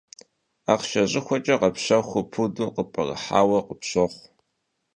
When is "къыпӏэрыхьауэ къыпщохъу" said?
2.75-4.25